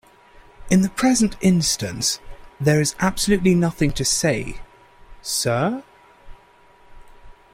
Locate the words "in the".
0.71-0.89